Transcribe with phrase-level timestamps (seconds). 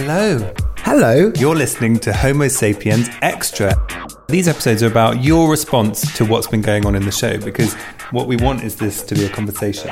[0.00, 0.54] Hello.
[0.76, 1.32] Hello.
[1.40, 3.74] You're listening to Homo Sapiens Extra.
[4.28, 7.74] These episodes are about your response to what's been going on in the show because
[8.12, 9.90] what we want is this to be a conversation.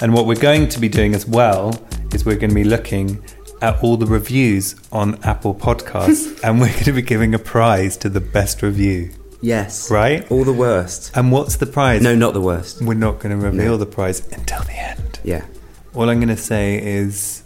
[0.00, 1.78] And what we're going to be doing as well
[2.14, 3.22] is we're going to be looking
[3.60, 7.98] at all the reviews on Apple Podcasts and we're going to be giving a prize
[7.98, 9.10] to the best review.
[9.42, 9.90] Yes.
[9.90, 10.28] Right?
[10.32, 11.14] All the worst.
[11.14, 12.00] And what's the prize?
[12.00, 12.80] No, not the worst.
[12.80, 13.76] We're not going to reveal No.
[13.76, 15.20] the prize until the end.
[15.22, 15.44] Yeah.
[15.92, 17.42] All I'm going to say is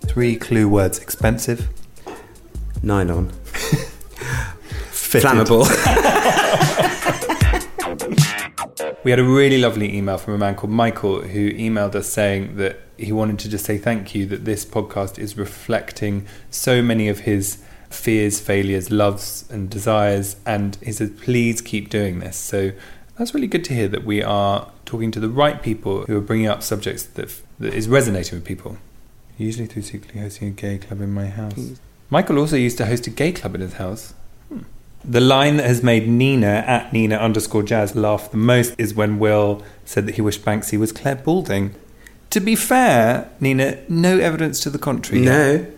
[0.00, 1.68] three clue words expensive,
[2.82, 3.30] Nylon.
[4.90, 5.66] Flammable.
[9.04, 12.56] We had a really lovely email from a man called Michael who emailed us saying
[12.56, 17.08] that he wanted to just say thank you that this podcast is reflecting so many
[17.08, 20.36] of his fears, failures, loves, and desires.
[20.44, 22.36] And he said, please keep doing this.
[22.36, 22.72] So
[23.16, 26.20] that's really good to hear that we are talking to the right people who are
[26.20, 28.78] bringing up subjects that, that is resonating with people.
[29.38, 31.78] Usually through secretly hosting a gay club in my house.
[32.10, 34.14] Michael also used to host a gay club in his house.
[34.48, 34.60] Hmm.
[35.04, 39.18] The line that has made Nina at Nina underscore Jazz laugh the most is when
[39.18, 41.74] Will said that he wished Banksy was Clare Balding.
[42.30, 45.22] To be fair, Nina, no evidence to the contrary.
[45.22, 45.30] yet.
[45.30, 45.72] no.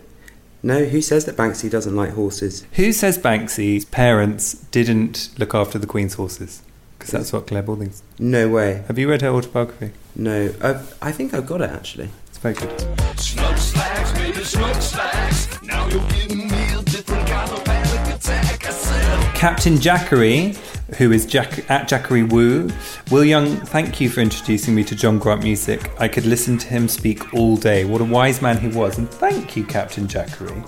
[0.63, 2.67] No, who says that Banksy doesn't like horses?
[2.73, 6.61] Who says Banksy's parents didn't look after the Queen's horses?
[6.99, 8.03] Because that's what Clare Balding's.
[8.19, 8.83] No way.
[8.87, 9.91] Have you read her autobiography?
[10.15, 10.53] No.
[10.61, 12.09] I've, I think I've got it actually.
[12.27, 13.00] It's very good.
[13.21, 15.61] Smokestacks, baby, smokestacks.
[15.61, 18.65] Now you're giving me a different kind of panic attack.
[18.65, 20.55] I said, Captain Jackery,
[20.97, 22.71] who is Jack- at Jackery Woo.
[23.11, 25.91] Will Young, thank you for introducing me to John Grant music.
[25.99, 27.85] I could listen to him speak all day.
[27.85, 28.97] What a wise man he was.
[28.97, 30.67] And thank you, Captain Jackery.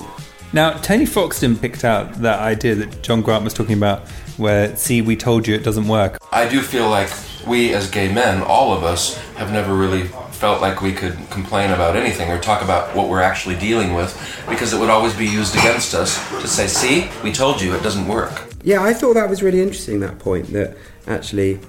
[0.53, 5.01] Now, Tony Foxton picked out that idea that John Grant was talking about, where, see,
[5.01, 6.19] we told you it doesn't work.
[6.31, 7.09] I do feel like
[7.47, 10.07] we as gay men, all of us, have never really
[10.43, 14.11] felt like we could complain about anything or talk about what we're actually dealing with
[14.49, 17.81] because it would always be used against us to say, see, we told you it
[17.81, 18.53] doesn't work.
[18.61, 20.75] Yeah, I thought that was really interesting, that point that
[21.07, 21.59] actually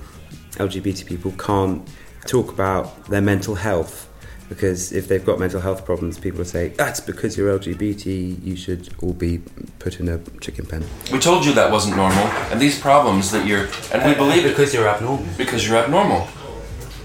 [0.54, 1.88] LGBT people can't
[2.26, 4.10] talk about their mental health
[4.48, 8.56] because if they've got mental health problems, people will say, that's because you're LGBT, you
[8.56, 9.38] should all be
[9.78, 10.84] put in a chicken pen.
[11.12, 14.44] We told you that wasn't normal, and these problems that you're, and we uh, believe
[14.44, 15.24] it you're abnormal.
[15.38, 16.26] because you're abnormal.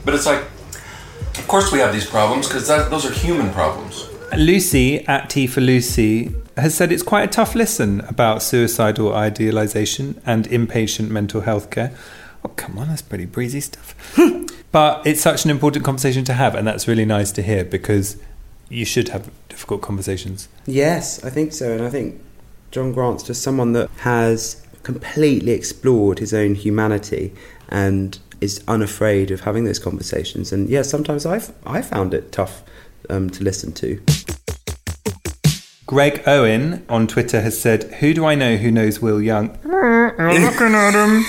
[0.03, 0.43] But it's like,
[1.39, 4.09] of course we have these problems because those are human problems.
[4.37, 10.21] Lucy, at T for Lucy, has said it's quite a tough listen about suicidal idealisation
[10.25, 11.95] and inpatient mental health care.
[12.45, 13.95] Oh, come on, that's pretty breezy stuff.
[14.71, 18.17] but it's such an important conversation to have, and that's really nice to hear because
[18.69, 20.47] you should have difficult conversations.
[20.65, 21.71] Yes, I think so.
[21.71, 22.21] And I think
[22.71, 27.33] John Grant's just someone that has completely explored his own humanity
[27.67, 30.51] and is unafraid of having those conversations.
[30.51, 32.63] And yeah, sometimes I've I found it tough
[33.09, 34.01] um, to listen to.
[35.85, 39.57] Greg Owen on Twitter has said, Who do I know who knows Will Young?
[39.65, 41.25] I'm looking at him.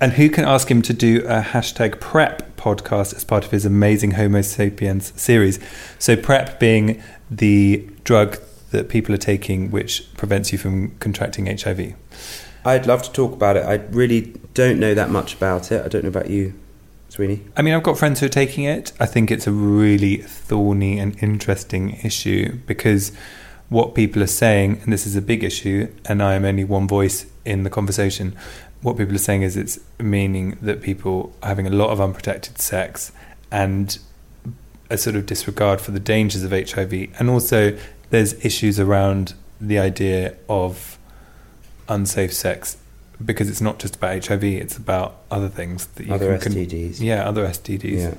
[0.00, 3.64] And who can ask him to do a hashtag PrEP podcast as part of his
[3.64, 5.60] amazing Homo sapiens series?
[5.98, 8.38] So, PrEP being the drug
[8.72, 11.94] that people are taking which prevents you from contracting HIV.
[12.66, 13.64] I'd love to talk about it.
[13.64, 15.84] I really don't know that much about it.
[15.84, 16.52] I don't know about you,
[17.08, 17.42] Sweeney.
[17.56, 18.92] I mean, I've got friends who are taking it.
[18.98, 23.12] I think it's a really thorny and interesting issue because
[23.68, 26.88] what people are saying, and this is a big issue, and I am only one
[26.88, 28.36] voice in the conversation.
[28.82, 32.58] What people are saying is it's meaning that people are having a lot of unprotected
[32.60, 33.12] sex
[33.52, 33.96] and
[34.90, 37.10] a sort of disregard for the dangers of HIV.
[37.20, 37.78] And also,
[38.10, 40.95] there's issues around the idea of
[41.88, 42.76] unsafe sex
[43.24, 47.00] because it's not just about HIV, it's about other things that you Other can, STDs.
[47.00, 47.98] yeah, other STDs.
[47.98, 48.14] Yeah.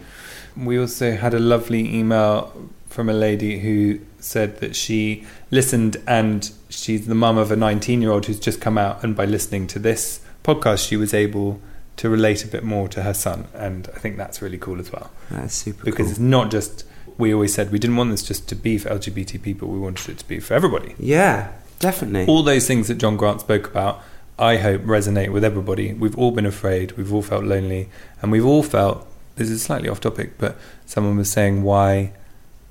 [0.66, 2.52] We also had a lovely email
[2.90, 8.02] from a lady who said that she listened and she's the mum of a 19
[8.02, 11.62] year old who's just come out, and by listening to this podcast, she was able
[11.98, 13.48] to relate a bit more to her son.
[13.54, 16.12] And I think that's really cool as well That's super because cool.
[16.12, 16.86] it's not just.
[17.20, 20.10] We always said we didn't want this just to be for LGBT people, we wanted
[20.10, 20.94] it to be for everybody.
[21.00, 22.26] Yeah, definitely.
[22.26, 24.02] All those things that John Grant spoke about,
[24.40, 25.94] I hope resonate with everybody.
[25.94, 27.90] We've all been afraid, we've all felt lonely,
[28.22, 32.14] and we've all felt this is slightly off topic, but someone was saying why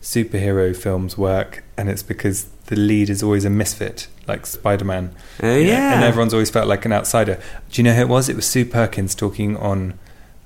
[0.02, 5.14] superhero films work, and it's because the lead is always a misfit, like Spider Man.
[5.42, 5.94] Oh, yeah.
[5.94, 7.40] And everyone's always felt like an outsider.
[7.70, 8.28] Do you know who it was?
[8.28, 9.98] It was Sue Perkins talking on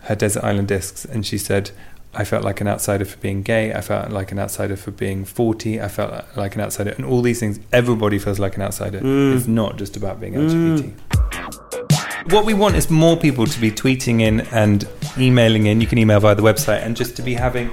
[0.05, 1.71] her Desert Island Discs, and she said,
[2.13, 3.73] I felt like an outsider for being gay.
[3.73, 5.81] I felt like an outsider for being 40.
[5.81, 6.91] I felt like an outsider.
[6.91, 9.01] And all these things, everybody feels like an outsider.
[9.01, 9.37] Mm.
[9.37, 10.51] It's not just about being mm.
[10.51, 12.33] LGBT.
[12.33, 15.81] What we want is more people to be tweeting in and emailing in.
[15.81, 17.71] You can email via the website and just to be having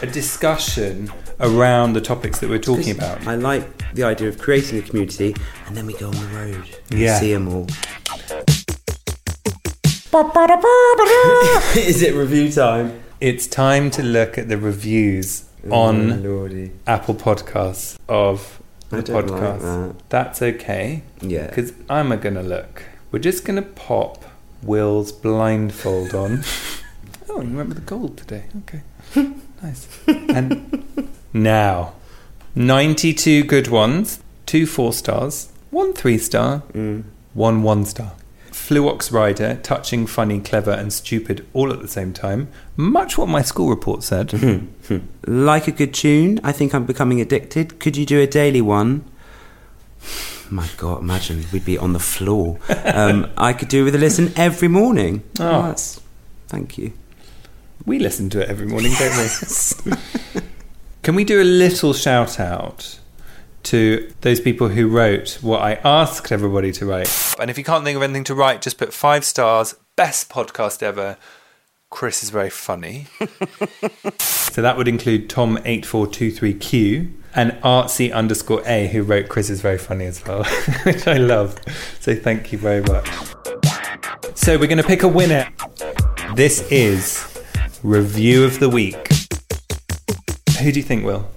[0.00, 3.26] a discussion around the topics that we're talking about.
[3.26, 5.34] I like the idea of creating a community
[5.66, 7.20] and then we go on the road and Yeah.
[7.20, 7.66] see them all.
[11.76, 13.03] Is it review time?
[13.20, 16.72] It's time to look at the reviews on Oh, lordy.
[16.86, 19.60] Apple Podcasts of the don't like podcast.
[19.98, 20.08] that.
[20.10, 21.02] That's okay.
[21.20, 21.46] Yeah.
[21.46, 22.82] Because I'm a gonna look.
[23.10, 24.24] We're just gonna pop
[24.62, 26.42] Will's blindfold on.
[27.28, 28.44] oh, you went with the gold today.
[28.58, 28.82] Okay.
[29.62, 29.88] nice.
[30.06, 31.94] And now,
[32.54, 37.04] 92 good ones, two four stars, one three star, Mm.
[37.32, 38.12] one one star.
[38.54, 42.48] Fluox Rider, touching, funny, clever, and stupid all at the same time.
[42.76, 44.32] Much what my school report said.
[45.26, 47.78] Like a good tune, I think I'm becoming addicted.
[47.80, 49.04] Could you do a daily one?
[50.50, 52.58] My God, imagine we'd be on the floor.
[52.84, 55.24] Um, I could do with a listen every morning.
[55.40, 55.62] Oh.
[55.62, 56.00] that's,
[56.46, 56.92] thank you.
[57.84, 60.42] We listen to it every morning, don't we?
[61.02, 63.00] Can we do a little shout out
[63.64, 67.34] to those people who wrote what I asked everybody to write?
[67.38, 69.74] And if you can't think of anything to write, just put five stars.
[69.96, 71.16] Best podcast ever.
[71.90, 73.06] Chris is very funny.
[74.18, 80.06] so that would include Tom8423Q and artsy underscore A, who wrote Chris is very funny
[80.06, 80.44] as well,
[80.84, 81.58] which I love.
[82.00, 83.08] So thank you very much.
[84.34, 85.48] So we're going to pick a winner.
[86.34, 87.40] This is
[87.82, 89.08] review of the week.
[90.60, 91.28] Who do you think will?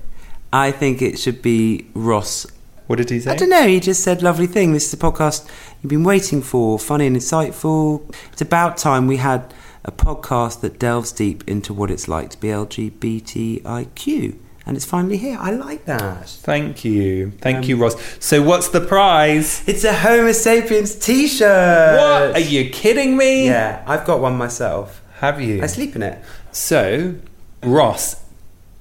[0.51, 2.47] I think it should be Ross.
[2.87, 3.31] What did he say?
[3.31, 4.71] I don't know, he just said lovely thing.
[4.73, 5.49] This is the podcast
[5.81, 8.15] you've been waiting for, funny and insightful.
[8.31, 9.53] It's about time we had
[9.83, 14.37] a podcast that delves deep into what it's like to be LGBTIQ.
[14.65, 15.37] And it's finally here.
[15.39, 16.27] I like that.
[16.27, 17.31] Thank you.
[17.39, 17.95] Thank you, um, Ross.
[18.19, 19.63] So what's the prize?
[19.65, 21.97] It's a Homo sapiens t shirt.
[21.97, 22.35] What?
[22.35, 23.45] Are you kidding me?
[23.45, 25.01] Yeah, I've got one myself.
[25.19, 25.63] Have you?
[25.63, 26.21] I sleep in it.
[26.51, 27.15] So,
[27.63, 28.21] Ross,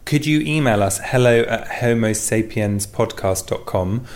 [0.06, 4.06] could you email us hello at homosapienspodcast.com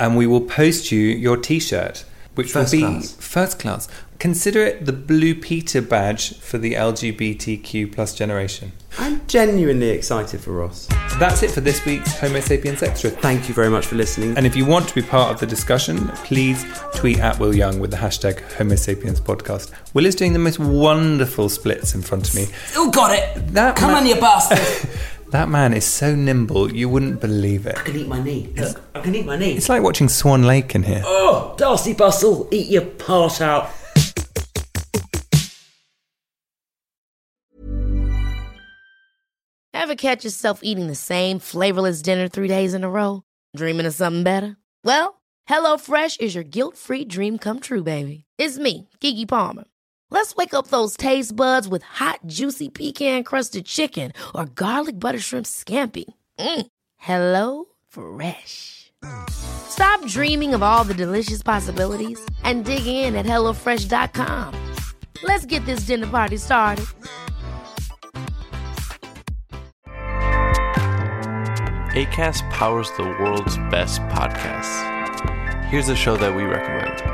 [0.00, 2.04] and we will post you your t shirt,
[2.34, 3.12] which First will be class.
[3.14, 3.86] first class.
[4.18, 8.70] Consider it the Blue Peter badge for the LGBTQ plus generation.
[8.98, 10.86] I'm genuinely excited for Ross.
[11.18, 13.10] That's it for this week's Homo Sapiens Extra.
[13.10, 14.34] Thank you very much for listening.
[14.38, 16.64] And if you want to be part of the discussion, please
[16.94, 19.72] tweet at Will Young with the hashtag Homo Sapiens Podcast.
[19.94, 22.46] Will is doing the most wonderful splits in front of me.
[22.66, 23.46] Still got it.
[23.52, 24.88] That Come ma- on, you bastard.
[25.34, 27.76] That man is so nimble, you wouldn't believe it.
[27.76, 28.54] I can eat my knee.
[28.56, 29.56] Look, I can eat my knee.
[29.56, 31.02] It's like watching Swan Lake in here.
[31.04, 33.68] Oh, Darcey Bussell, eat your heart out.
[39.74, 43.24] Ever catch yourself eating the same flavorless dinner three days in a row?
[43.56, 44.56] Dreaming of something better?
[44.84, 45.20] Well,
[45.50, 48.24] HelloFresh is your guilt free dream come true, baby.
[48.38, 49.64] It's me, Keke Palmer.
[50.14, 55.18] Let's wake up those taste buds with hot, juicy pecan crusted chicken or garlic butter
[55.18, 56.04] shrimp scampi.
[56.38, 56.66] Mm.
[56.98, 58.92] Hello Fresh.
[59.28, 64.54] Stop dreaming of all the delicious possibilities and dig in at HelloFresh.com.
[65.24, 66.86] Let's get this dinner party started.
[71.96, 74.78] ACAST powers the world's best podcasts.
[75.64, 77.13] Here's a show that we recommend.